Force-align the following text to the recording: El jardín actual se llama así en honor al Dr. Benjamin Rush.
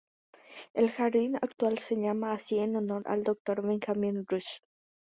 El 0.73 0.89
jardín 0.89 1.35
actual 1.35 1.77
se 1.77 1.95
llama 1.95 2.33
así 2.33 2.57
en 2.57 2.75
honor 2.75 3.03
al 3.05 3.21
Dr. 3.23 3.61
Benjamin 3.61 4.25
Rush. 4.27 4.59